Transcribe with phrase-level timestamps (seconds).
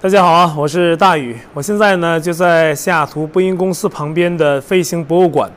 [0.00, 5.50] 大家好啊，我是大宇，我现在呢就在西雅图波音公司旁边的飞行博物馆。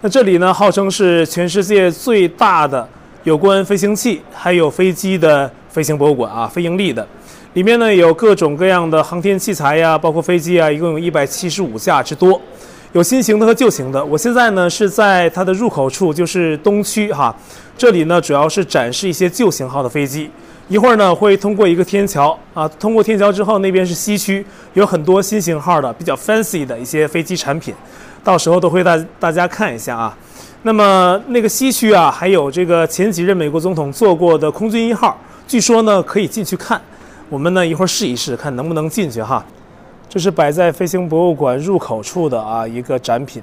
[0.00, 2.88] 那这里呢号称是全世界最大的
[3.24, 7.06] 有关飞行器还有飞机的飞行博物馆啊，非盈利的。
[7.52, 12.40] 里面呢有各种各样的航天器材呀，包括飞机啊，一共有一百七十五架之多，
[12.92, 14.02] 有新型的和旧型的。
[14.02, 17.36] 我现在呢是在它的入口处，就是东区哈。
[17.76, 20.30] 这里呢主要是展示一些旧型号的飞机。
[20.68, 27.74] 一会儿呢会通过一个天桥啊，通过天桥之后，那边是西区，有很多新型号的比较 fancy 的一些飞机产品，
[28.22, 30.16] 到时候都会大大家看一下啊。
[30.62, 35.14] 那么那个西区啊，还有这个前几任美国总统坐过的空军一号，
[35.46, 36.80] 据说呢可以进去看。
[37.28, 39.44] 我们呢一会儿试一试，看能不能进去哈。
[40.08, 43.42] 这是摆在飞行博物馆入口处的啊一个展品。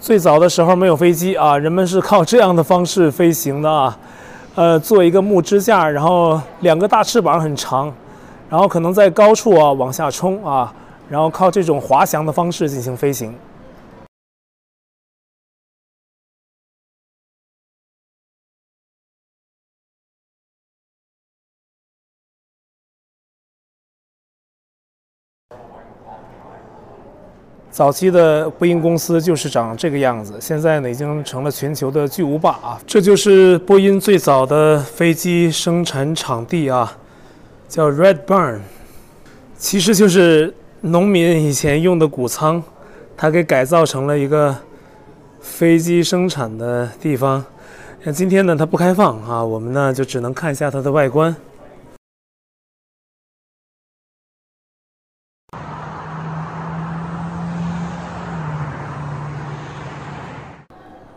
[0.00, 3.94] 最早的时候没有飞机啊，人们是靠这样的方式飞行的啊。
[4.54, 7.90] 呃，做一个木支架，然后两个大翅膀很长，
[8.50, 10.70] 然后可能在高处啊往下冲啊，
[11.08, 13.34] 然后靠这种滑翔的方式进行飞行。
[27.72, 32.78] 早期的波音公司就是长这个样子，现在呢已经成了全球的巨无霸啊！
[32.86, 36.98] 这就是波音最早的飞机生产场地啊，
[37.70, 38.58] 叫 Red Barn，
[39.56, 42.62] 其实就是农民以前用的谷仓，
[43.16, 44.54] 它给改造成了一个
[45.40, 47.42] 飞机生产的地方。
[48.02, 51.34] 那今天呢它不开放啊，我们呢就只能看一下它的外观。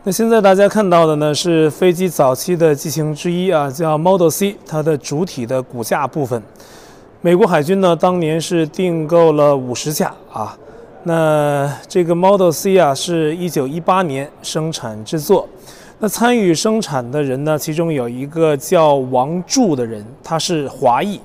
[0.08, 6.40] 那现在大家看到的呢，是飞机早期的机型之一啊，叫 Model C，它的主体的骨架部分。
[7.22, 10.56] 美国海军呢，当年是订购了五十架啊。
[11.06, 15.50] 那这个 Model C 啊，是一九一八年生产制作。
[15.98, 21.20] 那参与生产的人呢，其中有一个叫王柱的人，他是华裔，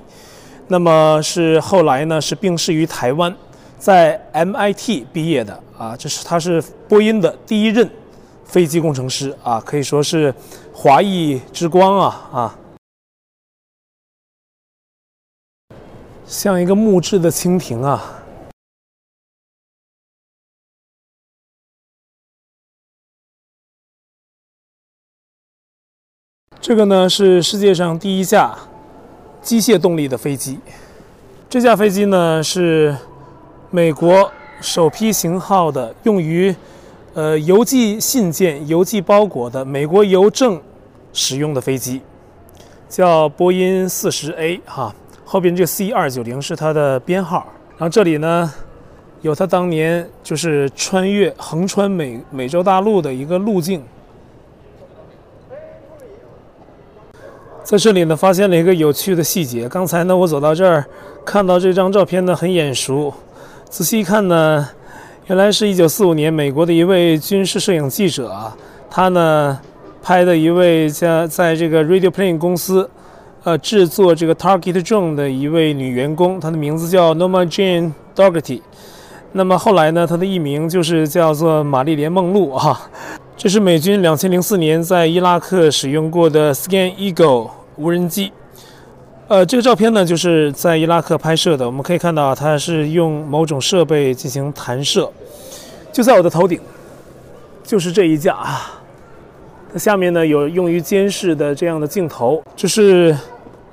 [0.69, 3.31] 那么是后来呢是病逝于台湾，
[3.77, 6.59] 在 MIT 毕业的啊，这是他是
[6.89, 7.87] 波音的第一任。
[8.51, 10.35] 飞机工程师啊，可以说是
[10.73, 12.59] 华裔之光啊啊！
[16.25, 18.21] 像一个木质的蜻蜓啊。
[26.59, 28.53] 这个呢是世界上第一架
[29.41, 30.59] 机械动力的飞机。
[31.49, 32.97] 这架飞机呢是
[33.69, 34.29] 美国
[34.59, 36.53] 首批型号的，用于。
[37.13, 40.61] 呃，邮寄信件、邮寄包裹的美国邮政
[41.11, 41.99] 使用的飞机，
[42.87, 44.95] 叫波音四十 A 哈，
[45.25, 47.45] 后边这 C 二九零是它的编号。
[47.77, 48.53] 然后这里呢，
[49.21, 53.83] 有它当年就是穿越横穿美美洲大陆的一个路径。
[57.61, 59.67] 在这里呢，发现了一个有趣的细节。
[59.67, 60.85] 刚才呢，我走到这儿，
[61.25, 63.13] 看到这张照片呢，很眼熟，
[63.69, 64.69] 仔细一看呢。
[65.31, 68.53] 原来是一九四五年，美国的一位军事摄影记者啊，
[68.89, 69.57] 他呢
[70.03, 72.89] 拍的一位在在这个 Radio Plane 公司，
[73.45, 78.59] 呃制作这个 Target Drone 的一位女员工，她的名字叫 Norma Jane Dougherty。
[79.31, 82.89] 那么后来呢，她的艺名就是叫做玛丽莲梦露啊。
[83.37, 88.33] 这是美军两千零四年在伊拉克使用过的 Scan Eagle 无人机。
[89.29, 91.65] 呃，这个照片呢，就是在伊拉克拍摄的。
[91.65, 95.09] 我们可以看到啊，它是用某种设备进行弹射，
[95.91, 96.59] 就在我的头顶，
[97.63, 98.81] 就是这一架啊。
[99.73, 103.15] 它下面呢有用于监视的这样的镜头，这是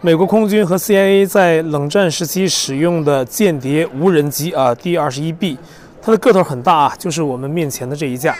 [0.00, 5.58] 美国空军和 CIA 在冷战时期使用的间谍无人机啊，D 二十一 B
[6.00, 8.36] 它的个头很大啊，就是我们面前的这一架。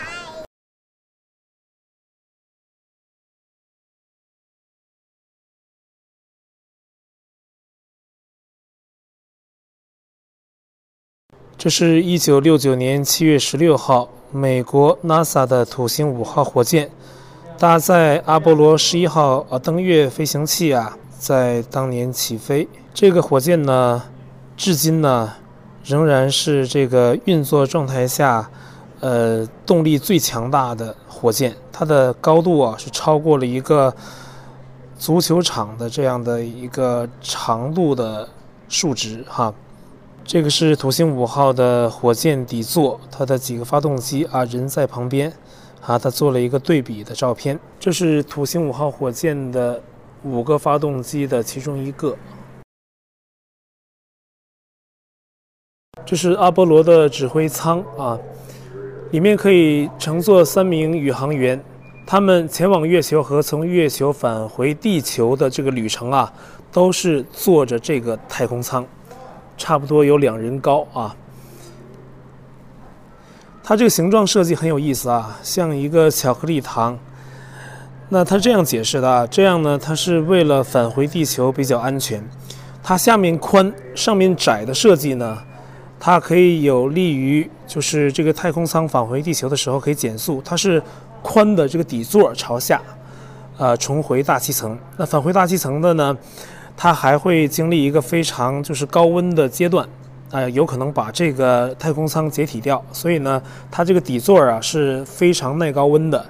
[11.59, 16.89] 这是一九六九年七月十六号，美国 NASA 的土星五号火箭
[17.57, 22.65] 搭载阿波罗十一号呃登月飞行器啊，在当年起飞。
[22.93, 24.01] 这个火箭呢，
[24.55, 25.33] 至今呢
[25.83, 28.49] 仍然是这个运作状态下，
[29.01, 31.53] 呃，动力最强大的火箭。
[31.73, 33.93] 它的高度啊是超过了一个
[34.97, 38.25] 足球场的这样的一个长度的
[38.69, 39.53] 数值哈。
[40.31, 45.33] 这个是土星五号的火箭底座，它的几个发动机啊，人在旁边，
[45.81, 47.59] 啊，它做了一个对比的照片。
[47.79, 49.81] 这是土星五号火箭的
[50.21, 52.15] 五个发动机的其中一个。
[56.05, 58.15] 这是阿波罗的指挥舱啊，
[59.09, 61.59] 里面可以乘坐三名宇航员，
[62.05, 66.31] 他们前往月球和从月球返回地球的这个旅程啊，
[66.71, 68.85] 都是坐着这个太空舱，
[69.59, 71.15] 差不多有两人高啊。
[73.61, 76.97] 它这个形状设计很有意思啊，像一个巧克力糖。
[78.11, 82.27] 那它这样解释的啊，这样呢，它是为了返回地球比较安全。
[82.81, 85.37] 它下面宽，上面窄的设计呢，
[85.99, 90.41] 它可以有利于就是这个太空舱返回地球的时候可以减速。
[90.43, 90.81] 它是
[91.21, 92.81] 宽的这个底座朝下，
[93.59, 94.75] 呃，重回大气层。
[94.97, 96.17] 那返回大气层的呢，
[96.81, 99.85] 它还会经历一个非常就是高温的阶段。
[100.31, 106.23] 啊、呃，有可能把这个太空舱解体掉，所以呢，它这个底座啊是非常耐高温的。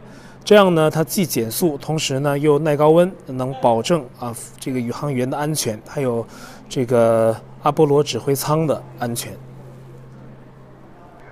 [0.44, 6.26] 这样呢，它既减速，同时呢又耐高温，能保证啊这个宇航员的安全，还有
[6.68, 9.34] 这个阿波罗指挥舱的安全。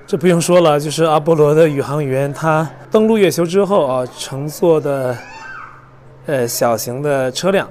[0.06, 5.18] 这不用说了，就是阿波罗的宇航员，他登陆月球之后啊，乘坐的
[6.25, 7.68] 呃小型的车辆。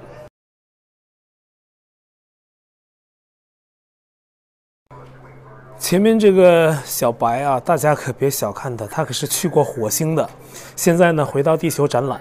[5.87, 10.29] 前面这个小白啊，大家可别小看他，他可是去过火星的。
[10.75, 12.21] 现在呢，回到地球展览。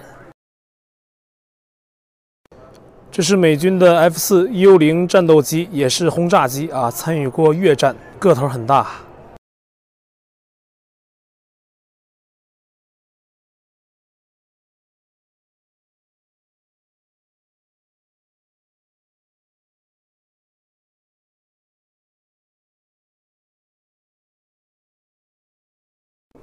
[3.10, 8.86] 这是美军的 F 四幽灵战斗机，也是轰炸机啊，参与过越战，个头很大。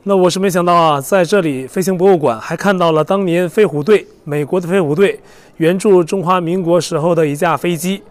[0.06, 5.18] 那我是没想到啊，在这里飞行博物馆还看到了当年飞虎队，美国的飞虎队
[5.58, 8.04] 援助中华民国时候的一架飞机，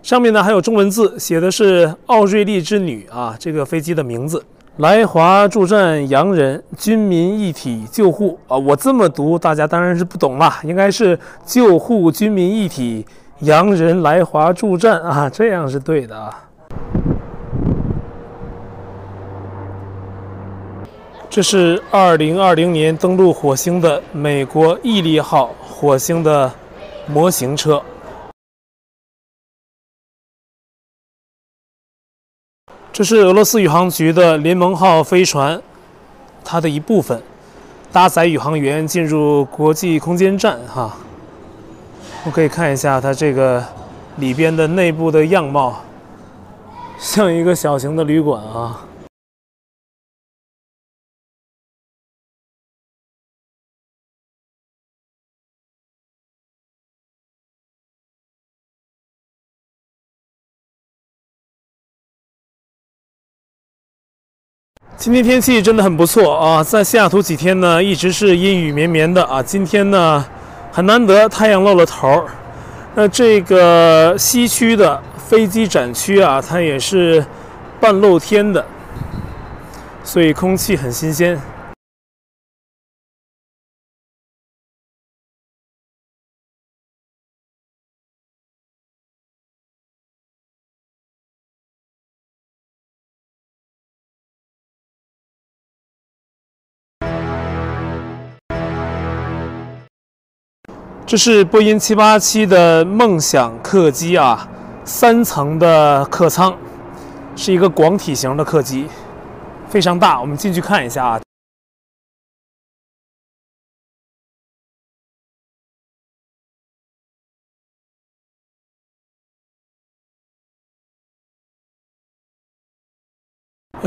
[0.00, 4.40] 上面呢还有中文字，写的是“奥瑞丽之女”啊，这个飞机的名字。
[4.76, 13.04] 来华助战洋人，军民一体救护啊，我这么读，大家当然是不懂了，应该是救护军民一体，
[13.40, 16.44] 洋人来华助战啊，这样是对的啊。
[21.30, 26.52] 这是二零二零年登陆火星的美国毅力号火星的
[27.06, 27.80] 模型车。
[32.92, 35.62] 这是俄罗斯宇航局的联盟号飞船，
[36.44, 37.22] 它的一部分，
[37.92, 40.58] 搭载宇航员进入国际空间站。
[40.66, 40.96] 哈，
[42.26, 43.64] 我可以看一下它这个
[44.16, 45.80] 里边的内部的样貌，
[46.98, 48.84] 像一个小型的旅馆啊。
[65.00, 69.42] 今天天气真的很不错啊，在西雅图几天呢，一直是阴雨绵绵的啊。
[69.42, 70.22] 今天呢，
[70.70, 72.24] 很难得太阳露了头儿。
[72.94, 77.24] 那这个西区的飞机展区啊，它也是
[77.80, 78.62] 半露天的，
[80.04, 81.40] 所以空气很新鲜。
[101.10, 104.48] 这是波音787的梦想客机啊，
[104.84, 106.56] 三层的客舱，
[107.34, 108.86] 是一个广体型的客机，
[109.68, 110.20] 非常大。
[110.20, 111.20] 我们进去看一下啊。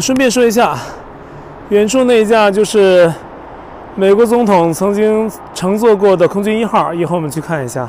[0.01, 0.77] 顺便说一下，
[1.69, 3.09] 远处那一架就是。
[3.95, 7.87] 美国总统曾经乘坐过的空军一号，一会儿我们去看一下。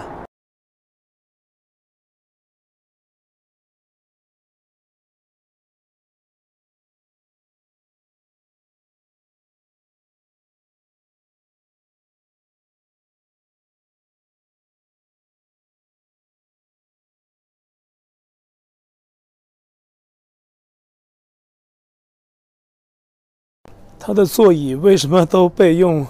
[24.06, 26.06] 它的座椅为什么都被用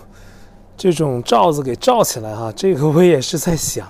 [0.76, 2.50] 这种罩子给罩起来哈？
[2.56, 3.88] 这个我也是在想。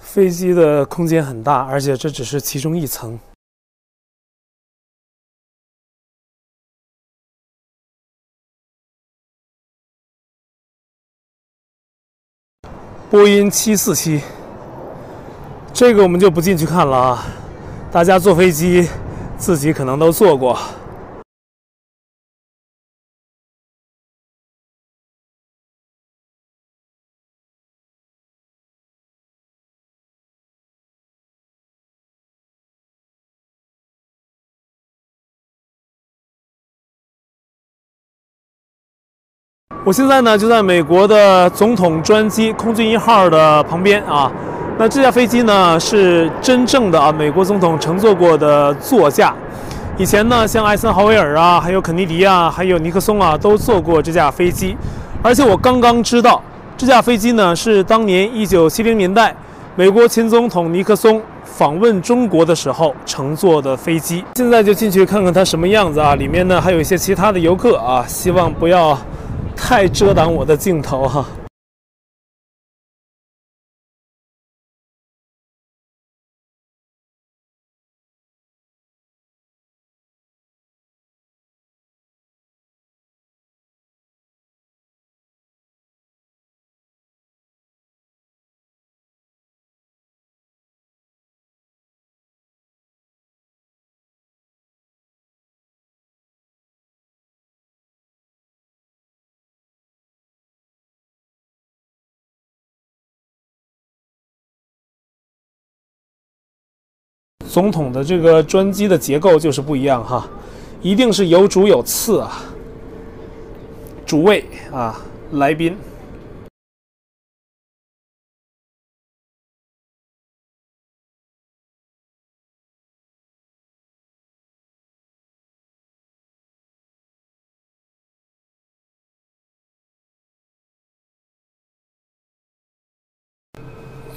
[0.00, 3.16] 飞机的空间很大，而且这只是其中一层。
[13.08, 14.20] 波音七四七，
[15.72, 17.24] 这个我们就不进去看了啊。
[17.92, 18.88] 大家坐飞机，
[19.42, 20.56] 自己可能都坐过。
[39.84, 44.30] 我现在呢就在美国的总统专机空军一号的旁边啊。
[44.82, 49.32] 那这架飞机呢是真正的啊美国总统乘坐过的座驾。
[49.96, 54.76] 以前呢像艾森豪威尔啊，还有肯尼迪啊，还有尼克松啊都坐过这架飞机。
[55.22, 56.42] 而且我刚刚知道，
[56.76, 59.32] 这架飞机呢是当年一九七零年代
[59.76, 64.24] 美国前总统尼克松访问中国的时候乘坐的飞机。
[64.34, 66.16] 现在就进去看看它什么样子啊。
[66.16, 68.98] 里面呢还有一些其他的游客啊，希望不要。
[69.54, 71.24] 太遮挡我的镜头哈。
[107.52, 110.26] 总统的这个专机的结构就是不一样哈，
[110.80, 112.32] 一定是有主有次啊，
[114.06, 114.98] 主位啊，
[115.32, 115.76] 来宾。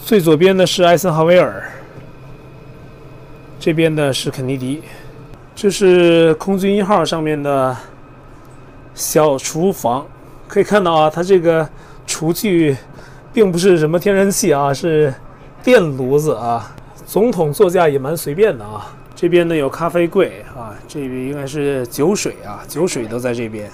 [0.05, 1.74] 最左边的是艾森豪威尔。
[3.59, 4.83] 这边的是肯尼迪，
[5.55, 7.75] 这是空军一号上面的
[8.93, 10.05] 小厨房，
[10.47, 11.67] 可以看到啊，它这个
[12.05, 12.77] 厨具
[13.33, 15.11] 并不是什么天然气啊，是
[15.63, 16.75] 电炉子啊。
[17.07, 18.95] 总统座驾也蛮随便的啊。
[19.15, 23.71] 这边呢有咖啡柜啊，这边应该是酒水啊，酒水都在这边。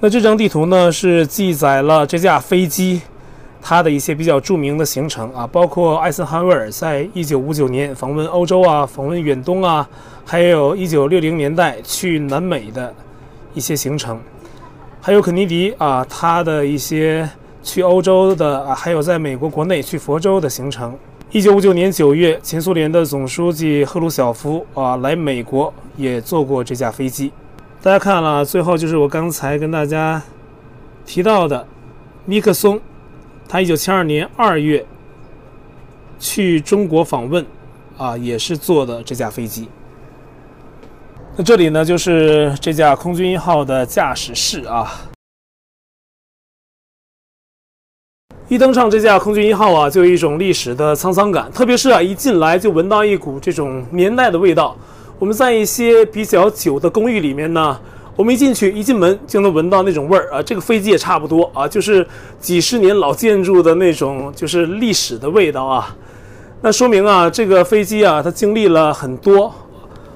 [0.00, 3.02] 那这张地图呢是记载了这架飞机。
[3.68, 9.86] 他的一些比较著名的行程啊，包括艾森豪威尔在1959年访问欧洲啊，访问远东啊，
[10.24, 12.94] 还有1960年代去南美的
[13.52, 14.18] 一些行程，
[15.02, 17.28] 还有肯尼迪啊，他的一些
[17.62, 20.96] 去欧洲的啊，还有在美国国内去佛州的行程。
[21.32, 27.30] 1959年9月，前苏联的总书记赫鲁晓夫啊来美国也坐过这架飞机。
[27.82, 30.22] 大家看了，最后就是我刚才跟大家
[31.04, 31.66] 提到的
[32.24, 32.80] 尼克松。
[33.48, 34.84] 他一九七二年二月
[36.18, 37.44] 去中国访问，
[37.96, 39.66] 啊，也是坐的这架飞机。
[41.34, 45.08] 那这里呢，就是这架空军一号的驾驶室啊。
[48.48, 54.76] 一登上这架空军一号啊，就有一种历史的沧桑感，特别是啊，一进来就闻到一股这种年代的味道。
[55.18, 57.80] 我们在一些比较久的公寓里面呢。
[58.18, 60.42] 我们一进去，一进门就能闻到那种味儿啊！
[60.42, 62.04] 这个飞机也差不多啊，就是
[62.40, 65.94] 几十年老建筑的那种，就是历史的味道啊。
[66.60, 69.54] 那说明啊，这个飞机啊，它经历了很多，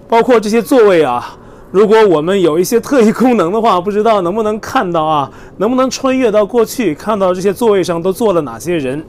[0.08, 1.38] 包括这些座位啊。
[1.70, 9.04] 如果我们有一些特异功能的话，不知道能不能看到啊，能不能穿越到过去，看到这些座位上都坐了哪些人？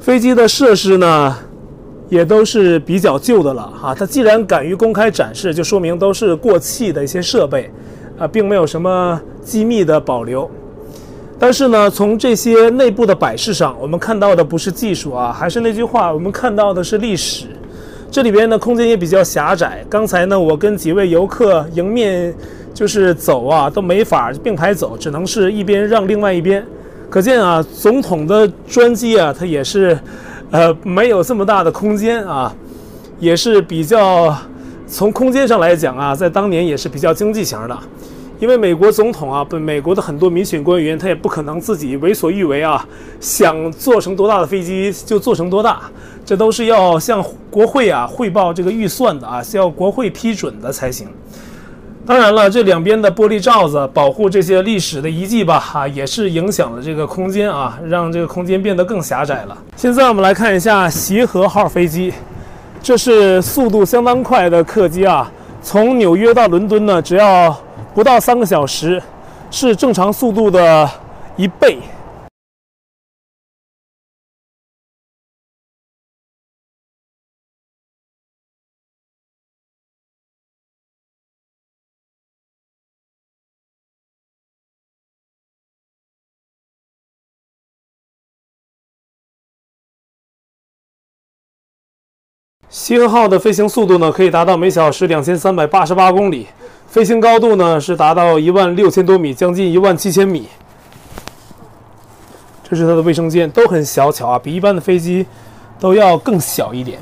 [0.00, 1.36] 飞机的设施呢？
[2.08, 7.70] 也都是比较旧的了哈，它既然敢于公开展示，就说明都是过气的一些设备，
[8.18, 10.50] 啊，并没有什么机密的保留。
[11.38, 17.46] 但是呢，从这些内部的摆饰上，我们看到的不是技术啊，还是那句话，我们看到的是历史。
[18.10, 19.84] 这里边呢，空间也比较狭窄。
[19.90, 22.34] 刚才呢，我跟几位游客迎面
[22.72, 26.64] 就是走啊，都没法并排走，只能是一边让另外一边。
[27.10, 29.98] 可见啊，总统的专机啊，它也是。
[30.50, 32.54] 呃，没有这么大的空间啊，
[33.20, 34.34] 也是比较
[34.86, 37.78] 从空间上来讲啊，在当年也是比较经济型的，
[38.40, 42.82] 因为美国总统啊，不，美国的很多民选官员他也不可能自己为所欲为啊，
[43.20, 45.82] 想做成多大的飞机就做成多大，
[46.24, 51.08] 这都是要向国会啊汇报这个预算的啊，是要国会批准的才行。
[52.08, 59.54] 当然了，这两边的玻璃罩子保护这些历史的遗迹吧，哈，也是影响了这个空间啊，让这个空间变得更狭窄了。
[59.76, 62.10] 现在我们来看一下协和号飞机，
[62.82, 67.54] 这是速度相当快的客机啊，从纽约到伦敦呢，只要
[67.94, 69.02] 不到三个小时，
[69.50, 70.88] 是正常速度的
[71.36, 71.76] 一倍。
[92.70, 96.46] 西河号的飞行速度呢，可以达到每小时两千三百八十八公里，
[96.86, 100.46] 飞行高度呢是达到一万六千多米，将近一万七千米。
[102.62, 105.26] 这是它的卫生间，都很小巧啊，比一般的飞机
[105.80, 107.00] 都要更小一点。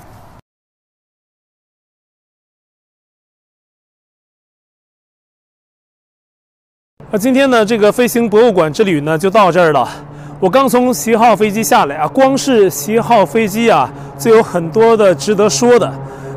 [7.10, 9.88] 那今天呢，这个飞行博物馆之旅呢就到这儿了。
[10.38, 15.90] 我刚从西河号飞机下来啊，光是西河号飞机啊，就有很多的值得说的。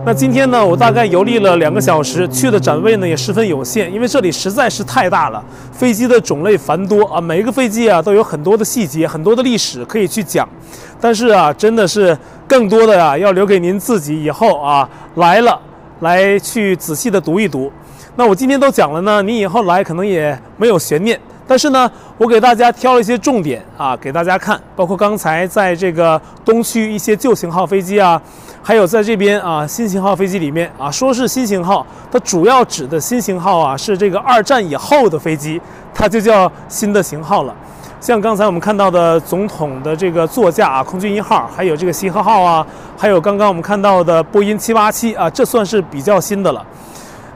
[0.06, 10.48] 那今天呢，我大概游历了两个小时，去的展位呢也十分有限，因为这里实在是太大了，飞机的种类繁多啊，每一个飞机啊都有很多的细节、很多的历史可以去讲。
[11.02, 15.60] 但是啊，真的是更多的呀、啊，要留给您自己以后啊来了
[16.00, 17.70] 来去仔细的读一读。
[18.16, 21.20] 那我今天都讲了呢，你以后来可能也没有悬念。
[21.50, 28.22] 但是呢，我给大家挑了一些重点啊，给大家看，包括刚才在这个东区一些旧型号飞机啊，
[28.62, 35.60] 还有在这边啊新型号飞机里面啊，说是新型号，它主要指的新型号啊是这个二战以后的飞机，
[35.92, 37.56] 它就叫新的型号了。
[38.00, 42.64] 像刚才我们看到的总统的这个座驾啊，空军一号，还有这个西河号啊，
[42.96, 46.64] 还有刚刚我们看到的波音七八七啊，这算是比较新的了。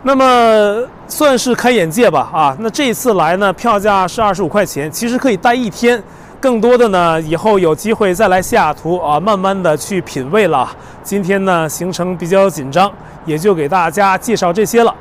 [0.05, 6.01] 那么算是开眼界吧，啊，那这一次来呢，票价是二十五块钱，其实可以待一天。
[6.41, 10.69] 更多的呢，以后有机会再来西雅图啊，慢慢的去品味了。
[11.01, 12.91] 今天呢，行程比较紧张，
[13.25, 14.93] 也就给大家介绍这些了。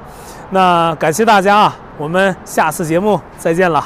[0.50, 3.84] 那感谢大家啊，我们下次节目再见了。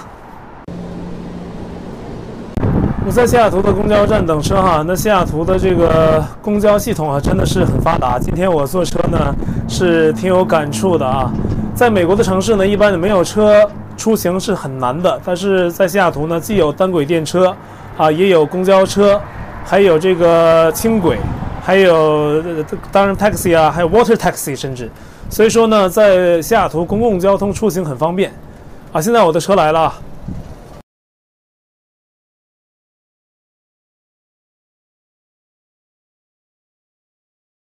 [3.05, 8.18] 我在西雅图的公交站等车哈，那西雅图的这个公交系统啊，真的是很发达。
[8.18, 9.34] 今天我坐车呢，
[9.66, 11.32] 是挺有感触的啊。
[11.74, 17.56] 在美国的城市呢，一般没有车出行是很难的，但是在西雅图呢，既有单轨电车
[17.96, 19.18] 啊，也有公交车，
[19.64, 21.16] 还有这个轻轨，
[21.62, 22.42] 还有
[22.92, 24.90] 当然 taxi 啊，还有 water taxi，甚至，
[25.30, 28.30] 所以说呢，在西雅图公共交通出行很方便
[28.92, 29.00] 啊。
[29.00, 29.90] 现在我的车来了。